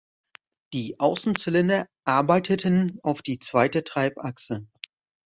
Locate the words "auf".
3.03-3.21